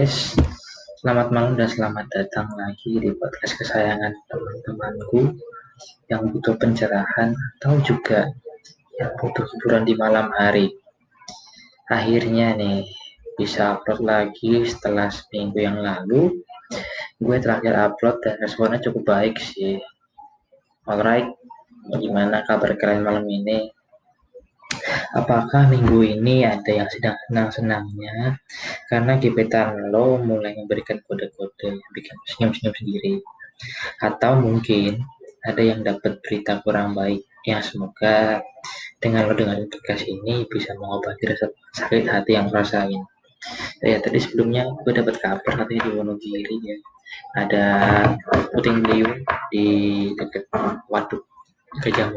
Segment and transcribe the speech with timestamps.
[0.00, 0.32] guys,
[1.04, 5.36] selamat malam dan selamat datang lagi di podcast kesayangan teman-temanku
[6.08, 8.32] yang butuh pencerahan atau juga
[8.96, 10.72] yang butuh hiburan di malam hari.
[11.92, 12.88] Akhirnya nih
[13.36, 16.32] bisa upload lagi setelah seminggu yang lalu.
[17.20, 19.84] Gue terakhir upload dan responnya cukup baik sih.
[20.88, 21.28] Alright,
[21.92, 23.68] gimana kabar kalian malam ini?
[25.10, 28.38] Apakah minggu ini ada yang sedang senang-senangnya
[28.86, 33.14] karena gebetan lo mulai memberikan kode-kode bikin senyum-senyum sendiri?
[33.98, 35.02] Atau mungkin
[35.42, 38.44] ada yang dapat berita kurang baik yang semoga
[39.00, 43.02] dengan lo dengan podcast ini bisa mengobati rasa sakit hati yang rasain.
[43.80, 46.76] Ya tadi sebelumnya gue dapat kabar katanya di Wonogiri ya
[47.40, 47.66] ada
[48.52, 49.66] puting beliung di
[50.14, 50.46] dekat
[50.86, 51.24] waduk
[51.80, 52.10] Gajah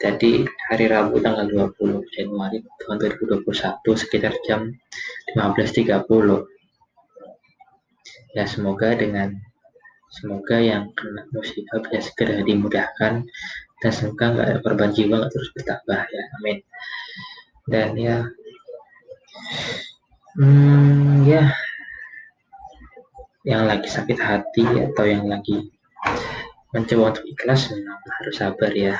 [0.00, 3.44] jadi hari Rabu tanggal 20 Januari tahun 2021
[3.84, 4.72] sekitar jam
[5.36, 5.92] 15.30.
[8.32, 9.36] Ya semoga dengan
[10.08, 13.28] semoga yang kena musibah bisa segera dimudahkan
[13.84, 16.22] dan semoga nggak ada korban jiwa nggak terus bertambah ya.
[16.40, 16.58] Amin.
[17.68, 18.16] Dan ya
[20.40, 21.44] hmm, ya
[23.44, 25.68] yang lagi sakit hati atau yang lagi
[26.72, 28.96] mencoba untuk ikhlas memang harus sabar ya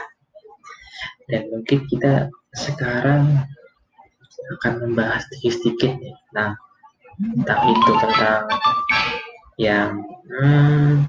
[1.30, 3.46] dan mungkin kita sekarang
[4.58, 6.58] akan membahas sedikit-sedikit tentang
[7.20, 8.42] tentang itu tentang
[9.60, 9.90] yang
[10.26, 11.06] hmm,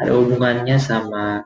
[0.00, 1.44] ada hubungannya sama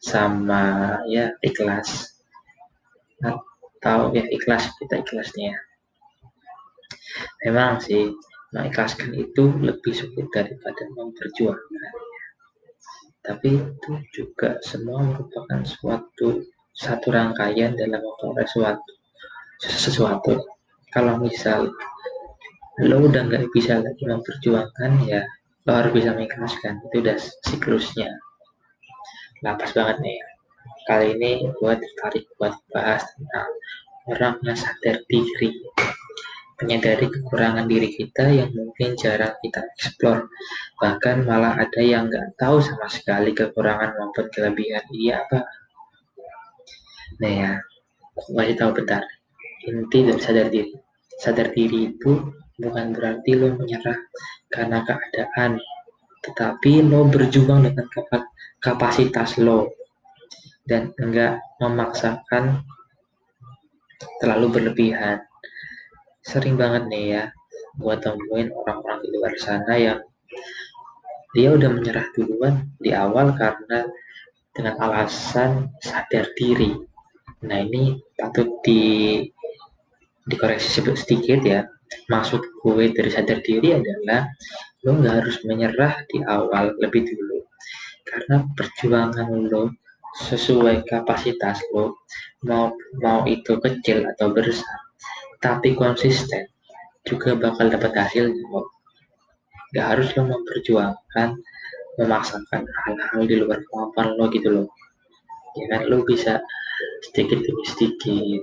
[0.00, 0.62] sama
[1.10, 2.16] ya ikhlas.
[3.20, 5.58] Atau ya ikhlas kita ikhlasnya.
[7.44, 8.14] Memang sih
[8.54, 11.92] mengikhlaskan itu lebih sulit daripada memperjuangkan
[13.28, 18.92] tapi itu juga semua merupakan suatu satu rangkaian dalam memperoleh suatu
[19.60, 20.40] sesuatu.
[20.88, 21.68] Kalau misal
[22.80, 25.20] lo udah nggak bisa lagi memperjuangkan ya
[25.68, 26.80] lo harus bisa mengikhlaskan.
[26.88, 28.16] Itu udah siklusnya.
[29.44, 30.18] Lapas banget nih.
[30.88, 33.50] Kali ini gue tertarik buat bahas tentang
[34.08, 35.52] orang yang sadar diri
[36.58, 40.26] menyadari kekurangan diri kita yang mungkin jarang kita eksplor.
[40.82, 45.46] Bahkan malah ada yang nggak tahu sama sekali kekurangan maupun kelebihan dia apa.
[47.22, 47.52] Nah ya,
[48.18, 49.02] aku tahu bentar.
[49.70, 50.74] Inti dari sadar diri.
[51.18, 52.12] Sadar diri itu
[52.58, 53.98] bukan berarti lo menyerah
[54.50, 55.62] karena keadaan,
[56.26, 57.86] tetapi lo berjuang dengan
[58.58, 59.70] kapasitas lo
[60.66, 62.66] dan enggak memaksakan
[64.18, 65.27] terlalu berlebihan
[66.28, 67.24] sering banget nih ya
[67.80, 70.00] buat temuin orang-orang di luar sana yang
[71.32, 73.88] dia udah menyerah duluan di awal karena
[74.52, 76.76] dengan alasan sadar diri.
[77.48, 79.24] Nah ini patut di
[80.28, 81.64] dikoreksi sedikit ya.
[82.12, 84.28] Maksud gue dari sadar diri adalah
[84.84, 87.40] lo nggak harus menyerah di awal lebih dulu.
[88.04, 89.72] Karena perjuangan lo
[90.28, 92.04] sesuai kapasitas lo
[92.44, 94.87] mau mau itu kecil atau besar
[95.38, 96.50] tapi konsisten
[97.06, 98.66] juga bakal dapat hasil kok.
[99.76, 101.28] Gak harus lo memperjuangkan,
[102.00, 104.68] memaksakan hal-hal di luar kemampuan lo gitu loh.
[105.56, 106.40] Ya kan lo bisa
[107.08, 108.42] sedikit demi sedikit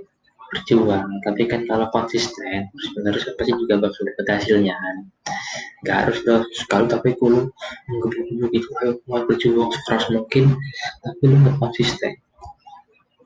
[0.54, 4.98] berjuang, tapi kan kalau konsisten terus menerus pasti juga bakal dapat hasilnya kan.
[5.84, 7.50] Gak harus lo sekali tapi kulo
[7.90, 10.54] nggak gitu, ayo mau berjuang sekeras mungkin,
[11.02, 12.14] tapi lo nggak konsisten.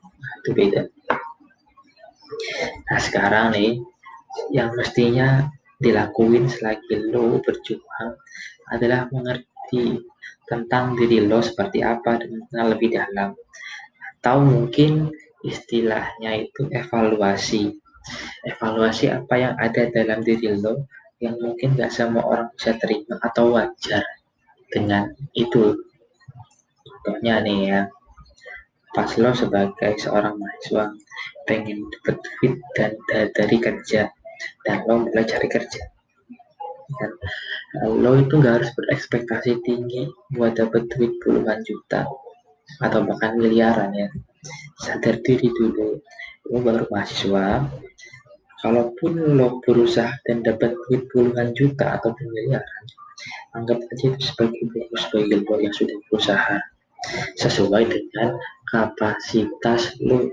[0.00, 0.82] Nah, itu beda.
[2.86, 3.80] Nah sekarang nih,
[4.54, 8.20] yang mestinya dilakuin selagi lo berjuang
[8.70, 9.98] adalah mengerti
[10.44, 13.32] tentang diri lo seperti apa dan mengenal lebih dalam.
[14.20, 15.08] Atau mungkin
[15.40, 17.72] istilahnya itu evaluasi.
[18.44, 20.84] Evaluasi apa yang ada dalam diri lo
[21.20, 24.04] yang mungkin gak semua orang bisa terima atau wajar
[24.72, 25.76] dengan itu.
[26.80, 27.80] Contohnya nih ya,
[28.90, 30.94] pas lo sebagai seorang mahasiswa
[31.46, 34.10] pengen dapat duit dan dari kerja.
[34.64, 35.82] Dan lo mulai cari kerja.
[36.98, 37.10] Dan
[38.00, 42.08] lo itu nggak harus berekspektasi tinggi buat dapat duit puluhan juta
[42.80, 44.08] atau bahkan miliaran ya.
[44.80, 46.00] Sadar diri dulu.
[46.50, 47.68] Lo baru mahasiswa.
[48.60, 52.84] Kalaupun lo berusaha dan dapat duit puluhan juta atau miliaran
[53.54, 56.56] anggap aja itu sebagai bonus bagi lo yang sudah berusaha
[57.36, 58.36] sesuai dengan
[58.68, 60.30] kapasitas lo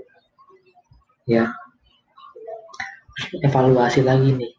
[1.26, 1.50] ya.
[3.42, 4.52] Evaluasi lagi nih.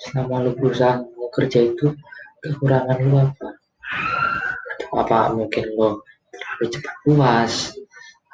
[0.00, 1.92] Selama lo berusaha mau kerja itu
[2.40, 3.48] kekurangan lo apa?
[4.78, 7.52] Atau apa mungkin lo terlalu cepat puas?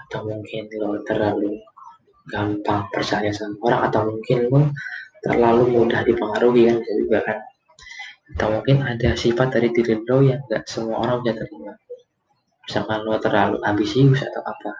[0.06, 1.56] Atau mungkin lo terlalu
[2.28, 3.80] gampang percaya sama orang?
[3.90, 4.60] Atau mungkin lo
[5.24, 7.38] terlalu mudah dipengaruhi kan juga kan?
[8.36, 11.74] Atau mungkin ada sifat dari diri lo yang gak semua orang bisa terima
[12.66, 14.74] misalkan lo terlalu ambisius atau apa.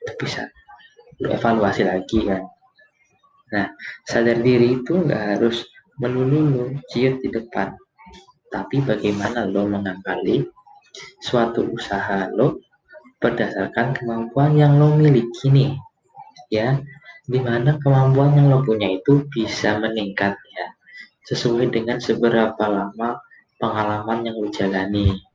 [0.00, 0.46] Itu bisa.
[1.20, 2.46] Lo evaluasi lagi kan.
[3.50, 3.66] Nah
[4.06, 5.66] sadar diri itu nggak harus
[5.98, 7.74] melulu ciut di depan.
[8.50, 10.46] Tapi bagaimana lo mengakali
[11.22, 12.62] suatu usaha lo
[13.20, 15.74] berdasarkan kemampuan yang lo miliki nih
[16.48, 16.78] ya.
[17.30, 20.66] Di mana kemampuan yang lo punya itu bisa meningkat ya.
[21.26, 23.18] Sesuai dengan seberapa lama
[23.60, 25.29] pengalaman yang lo jalani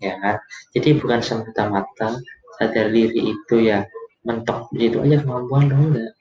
[0.00, 0.16] ya.
[0.18, 0.36] Kan
[0.74, 2.18] jadi bukan semata-mata
[2.58, 3.84] sadar diri itu ya
[4.26, 6.12] mentok itu aja kemampuan lo enggak.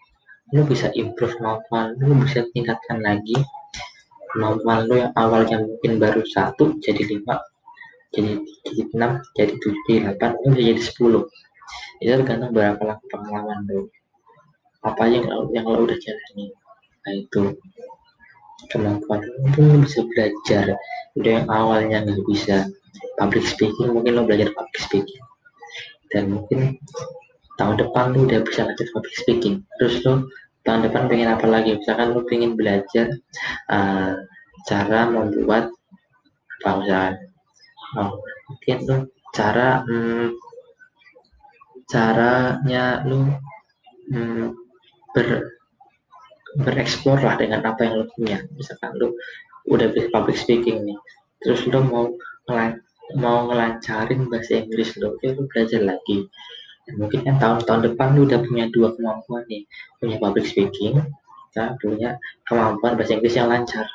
[0.56, 3.36] Lo bisa improve kemampuan lo bisa tingkatkan lagi
[4.36, 7.42] kemampuan lo yang awalnya mungkin baru satu jadi lima
[8.14, 8.40] jadi
[8.94, 11.24] enam jadi tujuh jadi delapan lo bisa jadi sepuluh.
[12.00, 13.82] Itu tergantung berapa lama pengalaman lo
[14.80, 16.56] apa yang lo, yang lo udah jalani.
[17.04, 17.44] Nah itu.
[18.72, 20.76] Kemampuan lo mungkin bisa belajar.
[21.20, 22.68] Udah yang awalnya nggak bisa
[23.18, 25.24] public speaking mungkin lo belajar public speaking.
[26.10, 26.80] Dan mungkin
[27.60, 29.56] tahun depan lo udah bisa belajar public speaking.
[29.78, 30.28] Terus lo
[30.64, 31.78] tahun depan pengen apa lagi?
[31.78, 33.08] Misalkan lo pengen belajar
[33.70, 34.16] uh,
[34.68, 35.72] cara membuat
[36.60, 37.16] apa misalkan
[37.96, 38.20] oh,
[38.52, 38.98] mungkin lo
[39.32, 40.36] cara hmm,
[41.88, 43.40] caranya lo
[44.12, 44.52] hmm,
[45.16, 45.56] ber
[46.60, 48.42] bereksplor lah dengan apa yang lo punya.
[48.58, 49.14] Misalkan lo
[49.70, 50.98] udah bisa public speaking nih.
[51.40, 52.06] Terus lo mau
[53.18, 56.30] mau ngelancarin bahasa Inggris lo ya lo belajar lagi.
[56.86, 59.66] Dan mungkin kan tahun-tahun depan lo udah punya dua kemampuan nih.
[59.98, 61.02] Punya public speaking
[61.58, 62.10] ya, punya
[62.46, 63.86] kemampuan bahasa Inggris yang lancar.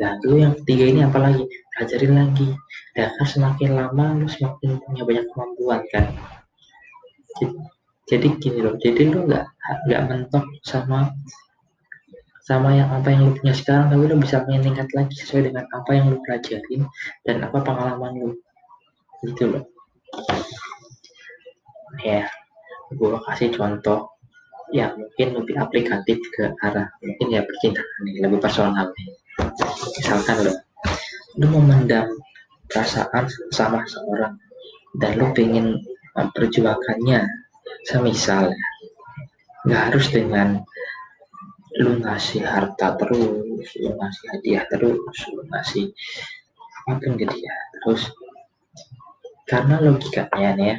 [0.00, 1.44] Nah lo yang ketiga ini apalagi
[1.76, 2.48] belajarin lagi.
[2.92, 6.04] Dan kan semakin lama lo semakin punya banyak kemampuan kan.
[8.08, 9.46] Jadi gini loh jadi lo nggak
[9.84, 11.12] nggak mentok sama
[12.48, 15.90] sama yang apa yang lo punya sekarang tapi lo bisa meningkat lagi sesuai dengan apa
[15.92, 16.88] yang lo pelajarin
[17.28, 18.30] dan apa pengalaman lo
[19.20, 19.64] gitu loh.
[22.00, 22.24] Ya
[22.88, 24.16] gue kasih contoh
[24.72, 29.08] yang mungkin lebih aplikatif ke arah mungkin ya percintaan nih lebih personal nih.
[30.00, 30.52] Misalkan lo
[31.36, 32.08] lo memendam
[32.64, 34.40] perasaan sama seorang
[34.96, 35.84] dan lo pengen
[36.16, 37.28] memperjuangkannya.
[37.84, 38.56] Semisal
[39.68, 40.64] nggak harus dengan
[41.76, 45.84] lu ngasih harta terus lu ngasih hadiah terus lu ngasih
[46.88, 47.56] apa pun ke dia.
[47.84, 48.02] Terus
[49.48, 50.76] karena logikanya nih ya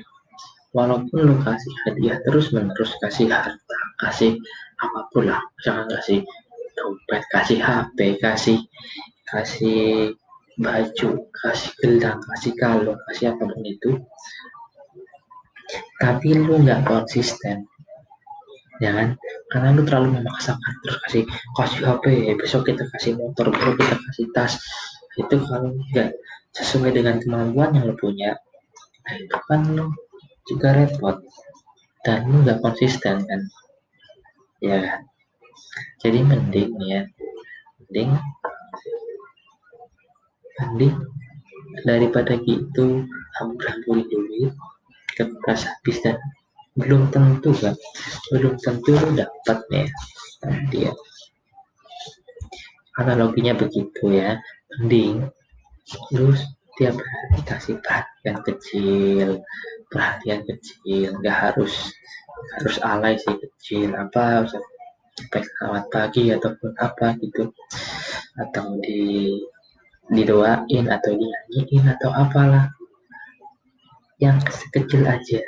[0.74, 4.38] walaupun lu kasih hadiah terus menerus kasih harta kasih
[4.78, 6.22] apa pun lah jangan kasih
[6.78, 8.58] dompet kasih HP kasih
[9.26, 10.14] kasih
[10.62, 13.92] baju kasih gelang kasih kalung kasih apa pun itu
[15.98, 17.66] tapi lu nggak konsisten
[18.80, 19.16] ya kan?
[19.52, 21.24] Karena lu terlalu memaksakan terus kasih
[21.56, 22.06] kasih HP
[22.40, 24.54] besok kita kasih motor besok kita kasih tas.
[25.20, 26.10] Itu kalau nggak
[26.56, 28.34] sesuai dengan kemampuan yang lu punya
[29.06, 29.86] nah itu kan lo
[30.48, 31.18] juga repot.
[32.06, 33.42] Dan lo nggak konsisten kan?
[34.64, 35.02] Ya kan?
[36.00, 37.04] Jadi mending ya
[37.84, 38.12] mending
[40.60, 40.96] mending
[41.84, 43.08] daripada gitu
[43.40, 44.54] hambur-hamburin duit
[45.16, 46.16] keras habis dan
[46.78, 47.76] belum tentu kan
[48.30, 49.88] belum tentu lo dapat nih
[50.46, 50.94] nanti ya.
[53.00, 54.38] Analoginya begitu ya.
[54.78, 55.26] Mending
[56.14, 56.46] terus
[56.78, 59.30] tiap hari kasih perhatian kecil
[59.90, 61.18] perhatian kecil.
[61.20, 61.74] Nggak harus
[62.60, 63.92] harus alay sih kecil.
[63.98, 67.50] Apa sampai selamat pagi ataupun apa gitu.
[68.40, 69.36] Atau di
[70.10, 72.72] didoain atau dinyanyiin atau apalah.
[74.20, 75.40] Yang kecil aja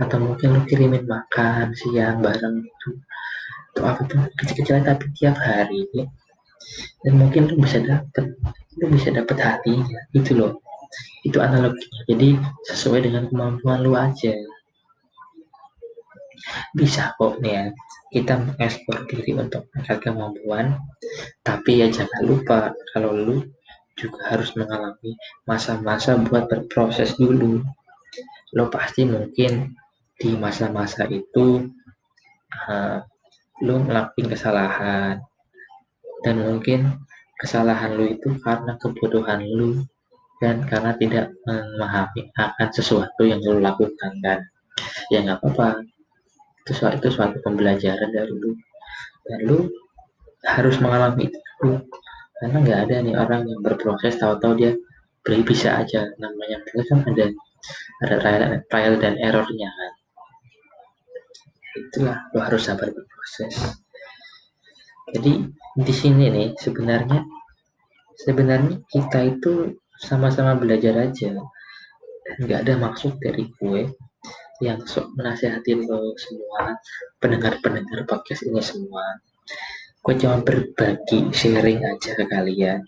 [0.00, 2.90] atau mungkin lo kirimin makan siang bareng itu
[3.72, 5.88] atau apa pun kecil-kecil tapi tiap hari.
[7.02, 8.36] Dan mungkin lo bisa dapet
[8.80, 10.60] lu bisa dapat hatinya itu loh.
[11.24, 12.00] Itu analoginya.
[12.08, 12.36] Jadi
[12.68, 14.32] sesuai dengan kemampuan lu aja.
[16.76, 17.64] Bisa kok nih ya
[18.12, 20.66] kita mengekspor diri untuk meningkatkan kemampuan.
[21.40, 23.36] Tapi ya jangan lupa kalau lu
[23.96, 25.16] juga harus mengalami
[25.48, 27.64] masa-masa buat berproses dulu.
[28.52, 29.72] Lo pasti mungkin
[30.22, 31.66] di masa-masa itu
[32.70, 33.02] uh,
[33.66, 35.18] lo ngelakuin kesalahan.
[36.22, 37.02] Dan mungkin
[37.34, 39.82] kesalahan lu itu karena kebodohan lu
[40.38, 44.46] dan karena tidak memahami akan sesuatu yang lu lakukan dan
[45.10, 45.82] ya nggak apa-apa.
[46.62, 48.54] Itu suatu, itu suatu pembelajaran dari lu.
[49.26, 49.58] Dan lu
[50.46, 51.70] harus mengalami itu
[52.38, 54.72] karena nggak ada nih orang yang berproses tahu-tahu dia
[55.26, 56.06] beri bisa aja.
[56.22, 57.26] Namanya proses kan ada
[58.06, 59.92] ada trial dan errornya kan
[61.76, 63.78] itulah lo harus sabar berproses.
[65.12, 65.44] Jadi
[65.76, 67.20] di sini nih sebenarnya
[68.16, 71.36] sebenarnya kita itu sama-sama belajar aja.
[72.40, 73.92] Nggak ada maksud dari gue
[74.62, 76.78] yang sok menasehatin lo semua
[77.18, 79.20] pendengar-pendengar podcast ini semua.
[80.02, 82.80] Gue cuma berbagi sharing aja ke kalian.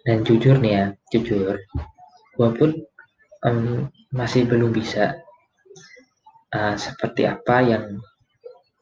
[0.00, 1.60] Dan jujur nih ya jujur
[2.40, 2.72] gue pun
[3.44, 3.84] um,
[4.16, 5.20] masih belum bisa
[6.54, 7.84] uh, seperti apa yang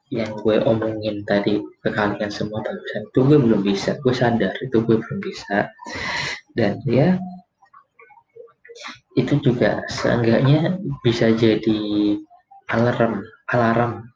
[0.09, 4.01] yang gue omongin tadi ke kalian semua barusan itu gue belum bisa.
[4.01, 5.69] Gue sadar itu gue belum bisa.
[6.57, 7.21] Dan ya
[9.19, 11.81] itu juga seenggaknya bisa jadi
[12.73, 13.21] alarm
[13.53, 14.09] alarm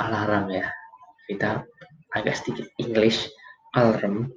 [0.00, 0.66] alarm ya.
[1.28, 1.60] Kita
[2.16, 3.28] agak sedikit English
[3.76, 4.32] alarm.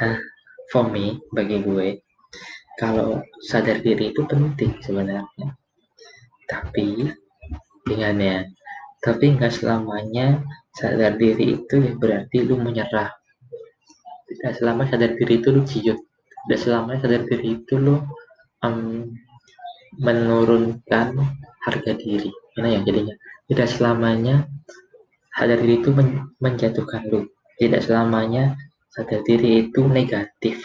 [0.00, 0.16] Nah
[0.72, 2.00] for me bagi gue
[2.80, 5.52] kalau sadar diri itu penting sebenarnya
[6.52, 7.08] tapi
[7.88, 8.38] dengan ya
[9.02, 10.38] tapi nggak selamanya
[10.78, 13.10] sadar diri itu ya berarti lu menyerah.
[14.30, 15.98] Tidak selama sadar diri itu lu ciut.
[16.46, 17.98] Tidak selamanya sadar diri itu lu
[18.62, 19.10] um,
[19.98, 21.18] menurunkan
[21.66, 22.30] harga diri.
[22.54, 23.18] Mana ya jadinya?
[23.50, 24.46] Tidak selamanya
[25.34, 27.26] sadar diri itu men menjatuhkan lu.
[27.58, 28.54] Tidak selamanya
[28.94, 30.62] sadar diri itu negatif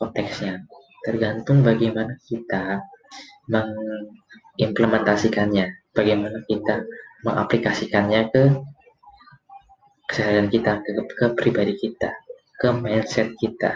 [0.00, 0.64] konteksnya.
[1.04, 2.80] Tergantung bagaimana kita
[4.54, 6.86] mengimplementasikannya bagaimana kita
[7.26, 8.42] mengaplikasikannya ke
[10.06, 12.14] keseharian kita ke, ke pribadi kita
[12.60, 13.74] ke mindset kita.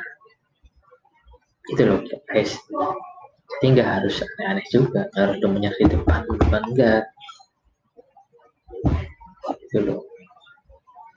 [1.69, 2.55] Itu loh guys.
[3.49, 7.05] Jadi nggak harus aneh-aneh juga nggak harus domennya di depan depan enggak
[9.67, 10.01] itu loh.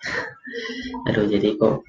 [1.11, 1.85] Aduh jadi kok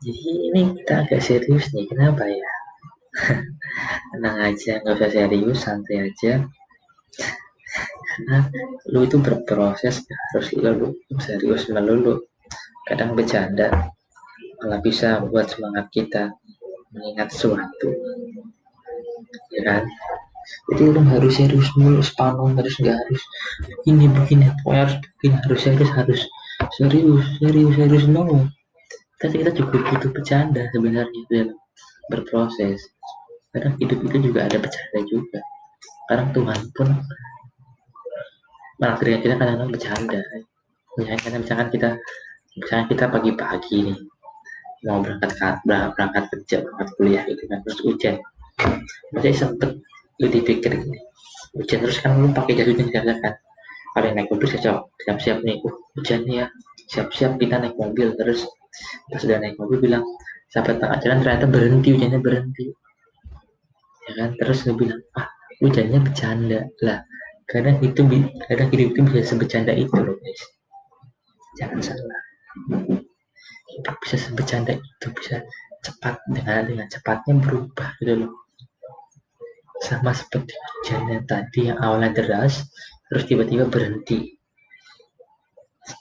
[0.00, 2.59] jadi ini kita agak serius nih kenapa ya
[4.14, 6.46] tenang aja nggak usah serius santai aja.
[8.10, 8.38] Karena
[8.90, 12.22] lu itu berproses harus lu serius melulu.
[12.86, 13.90] Kadang bercanda
[14.60, 16.34] malah bisa buat semangat kita
[16.90, 17.88] mengingat sesuatu.
[19.54, 19.82] Ya kan?
[20.72, 23.22] Jadi lu harus serius mulu sepanon harus nggak harus
[23.86, 24.50] ini begini.
[24.62, 26.20] Pokoknya harus begini harus serius harus
[26.76, 28.46] serius serius serius no
[29.20, 31.52] tapi kita juga butuh bercanda sebenarnya dalam
[32.10, 32.82] berproses.
[33.54, 35.40] Kadang hidup itu juga ada bercanda juga.
[36.10, 36.88] Kadang Tuhan pun
[38.82, 40.20] menakdirkan kita kadang-kadang bercanda.
[40.98, 41.90] Misalnya karena misalkan kita
[42.58, 43.98] misalnya kita pagi-pagi nih
[44.90, 48.14] mau berangkat berangkat kerja berangkat kuliah gitu kan terus hujan.
[49.14, 49.70] Masih sempet
[50.20, 51.00] lu dipikir gini
[51.54, 53.34] hujan terus kan lu pakai jas hujan biasa kan.
[53.90, 56.46] Kalau naik mobil saya siap-siap nih uh, hujan ya
[56.90, 58.14] siap-siap kita naik mobil.
[58.14, 58.46] Terus
[59.10, 60.04] pas udah naik mobil bilang
[60.50, 62.66] sampai tengah jalan ternyata berhenti hujannya berhenti.
[64.06, 64.30] Ya kan?
[64.34, 65.30] Terus lu bilang ah
[65.62, 66.60] hujannya bercanda.
[66.82, 66.98] Lah
[67.46, 68.02] kadang itu
[68.50, 70.42] kadang hidup itu bisa sebecanda itu loh guys.
[71.62, 72.22] Jangan salah.
[73.70, 75.46] Hidup bisa sebecanda itu bisa
[75.80, 78.32] cepat dengan dengan cepatnya berubah gitu loh.
[79.80, 82.66] Sama seperti hujannya tadi yang awalnya deras
[83.06, 84.34] terus tiba-tiba berhenti.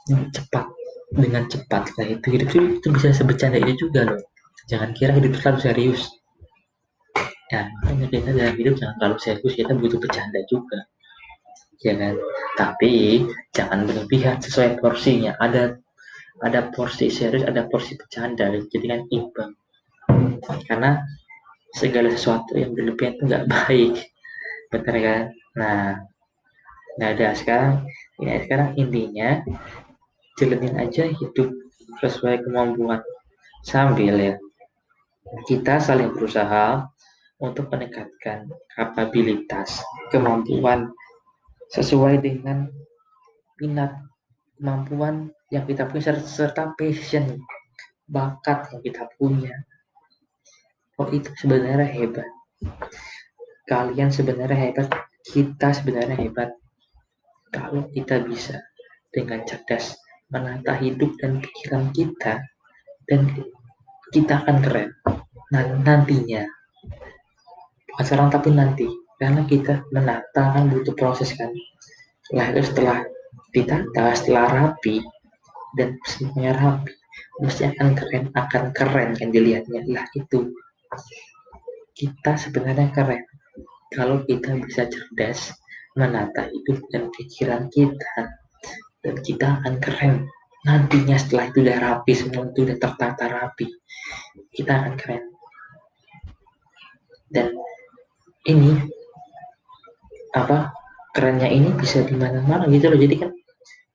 [0.10, 0.66] Cepat
[1.10, 4.22] dengan cepat lah itu hidup itu, itu bisa sebecanda itu juga loh
[4.70, 6.02] jangan kira hidup selalu serius.
[7.50, 10.80] Ya makanya kita dalam hidup jangan terlalu serius kita butuh bercanda juga.
[11.82, 12.14] Ya kan?
[12.54, 15.34] Tapi jangan berlebihan sesuai porsinya.
[15.42, 15.74] Ada
[16.46, 18.54] ada porsi serius ada porsi bercanda.
[18.54, 19.52] Jadi kan imbang.
[20.70, 21.02] Karena
[21.74, 23.94] segala sesuatu yang berlebihan itu nggak baik.
[24.70, 25.24] Benar kan?
[25.58, 25.82] Nah
[27.02, 27.28] nggak ada.
[27.34, 27.74] Sekarang
[28.22, 29.42] ya sekarang intinya
[30.38, 31.50] jalanin aja hidup
[31.98, 33.02] sesuai kemampuan.
[33.66, 34.34] Sambil ya
[35.46, 36.90] kita saling berusaha
[37.40, 39.80] untuk meningkatkan kapabilitas
[40.12, 40.92] kemampuan
[41.72, 42.68] sesuai dengan
[43.62, 43.94] minat
[44.58, 47.40] kemampuan yang kita punya serta passion
[48.10, 49.56] bakat yang kita punya.
[51.00, 52.28] Oh itu sebenarnya hebat.
[53.70, 54.90] Kalian sebenarnya hebat
[55.30, 56.50] kita sebenarnya hebat.
[57.54, 58.60] Kalau kita bisa
[59.10, 59.96] dengan cerdas
[60.30, 62.46] menata hidup dan pikiran kita
[63.10, 63.22] dan
[64.14, 64.90] kita akan keren
[65.52, 66.46] nantinya.
[67.90, 68.88] Bukan sekarang tapi nanti.
[69.20, 71.52] Karena kita menata kan butuh proses kan.
[72.32, 73.04] Lah itu setelah
[73.50, 75.02] ditata setelah rapi
[75.74, 76.94] dan semuanya rapi
[77.42, 79.84] mesti akan keren akan keren kan dilihatnya.
[79.90, 80.54] Lah itu.
[81.92, 83.28] Kita sebenarnya keren.
[83.92, 85.52] Kalau kita bisa cerdas
[85.98, 88.32] menata hidup dan pikiran kita.
[89.04, 90.30] Dan kita akan keren.
[90.64, 93.68] Nantinya setelah itu udah rapi semua itu udah tertata rapi
[94.54, 95.24] kita akan keren
[97.30, 97.54] dan
[98.50, 98.78] ini
[100.34, 100.74] apa
[101.14, 103.00] kerennya ini bisa di mana-mana gitu loh.
[103.00, 103.32] Jadi kan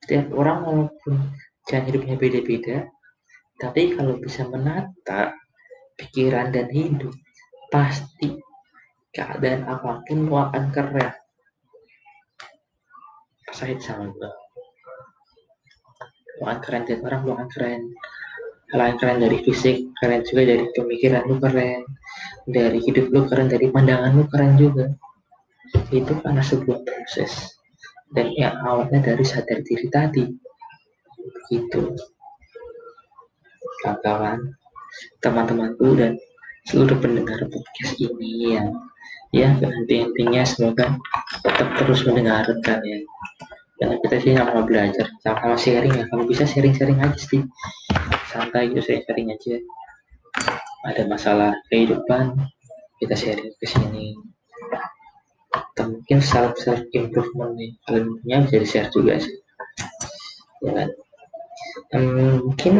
[0.03, 1.13] setiap orang walaupun
[1.65, 2.77] jalan hidupnya beda-beda
[3.55, 5.31] tapi kalau bisa menata
[5.95, 7.15] pikiran dan hidup
[7.71, 8.35] pasti
[9.15, 11.15] keadaan apa pun lu akan keren.
[13.47, 14.31] Percaya sama gue
[16.35, 16.83] lu akan keren.
[16.83, 17.81] Dan orang akan keren
[18.73, 21.85] yang keren dari fisik keren juga dari pemikiran lu keren
[22.45, 24.85] dari hidup lu keren dari pandangan lu keren juga.
[25.89, 27.57] Itu karena sebuah proses.
[28.09, 30.23] Dan yang awalnya dari sadar diri tadi.
[31.17, 31.93] Begitu.
[33.81, 34.55] Kawan-kawan
[35.19, 36.17] teman-temanku dan
[36.65, 38.73] seluruh pendengar podcast ini yang
[39.35, 39.51] ya
[39.89, 40.95] intinya semoga
[41.43, 42.99] tetap terus mendengarkan ya.
[43.75, 45.05] Karena kita sih sama belajar.
[45.19, 47.43] Sama sharing ya kalau bisa sharing-sharing aja sih
[48.35, 49.55] santai gitu sharing-sharing aja.
[50.83, 52.35] Ada masalah kehidupan
[52.99, 54.19] kita sharing ke sini.
[55.55, 57.71] Atau mungkin self self improvement nih.
[57.87, 59.35] Punya bisa di share juga sih.
[60.67, 60.89] Ya kan?
[61.95, 62.73] Hmm, mungkin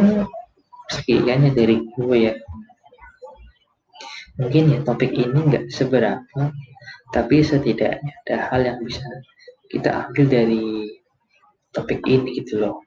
[0.91, 2.33] sekian ya dari gue ya.
[4.35, 6.51] Mungkin ya topik ini nggak seberapa
[7.15, 8.99] tapi setidaknya ada hal yang bisa
[9.71, 10.91] kita ambil dari
[11.71, 12.84] topik ini gitu loh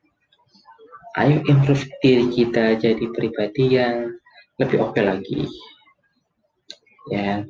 [1.19, 4.15] ayo improve diri kita jadi pribadi yang
[4.63, 5.41] lebih oke okay lagi.
[7.11, 7.43] Ya.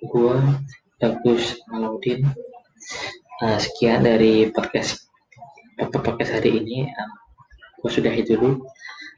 [0.00, 0.36] Gue
[0.96, 2.24] bagus Alaudin
[3.44, 5.12] uh, sekian dari podcast
[5.76, 6.88] podcast hari ini.
[6.88, 7.12] Uh,
[7.84, 8.64] gue sudahi dulu.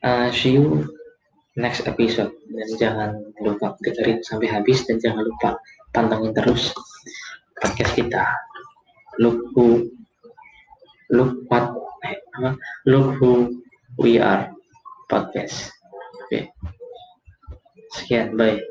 [0.03, 0.83] Uh, see you
[1.55, 2.35] next episode.
[2.51, 5.55] Dan jangan lupa dengerin sampai habis dan jangan lupa
[5.95, 6.75] pantengin terus
[7.63, 8.27] podcast kita.
[9.23, 9.87] Look who
[11.15, 12.19] look what eh,
[12.87, 13.63] look who
[13.99, 14.55] we are
[15.11, 15.75] podcast
[16.15, 16.43] oke okay.
[17.99, 18.63] sekian bye